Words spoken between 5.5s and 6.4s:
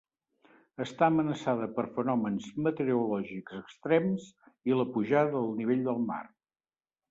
nivell del mar.